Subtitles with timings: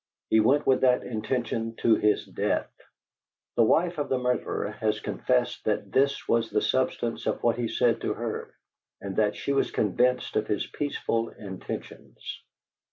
[0.31, 2.71] He went with that intention to his death.
[3.55, 7.67] The wife of the murderer has confessed that this was the substance of what he
[7.67, 8.55] said to her,
[8.99, 12.41] and that she was convinced of his peaceful intentions.